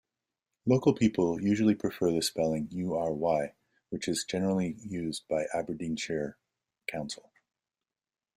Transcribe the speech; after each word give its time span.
Local 0.65 0.95
people 0.95 1.39
usually 1.39 1.75
prefer 1.75 2.11
the 2.11 2.23
spelling 2.23 2.69
"Ury" 2.71 3.53
which 3.89 4.07
is 4.07 4.23
generally 4.27 4.73
used 4.81 5.27
by 5.27 5.45
Aberdeenshire 5.53 6.37
Council. 6.87 7.29